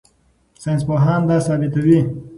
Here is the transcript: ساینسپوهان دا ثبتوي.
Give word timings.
ساینسپوهان 0.63 1.21
دا 1.29 1.37
ثبتوي. 1.47 1.99